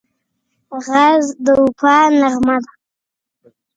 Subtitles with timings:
[0.85, 2.71] غږ د وفا نغمه ده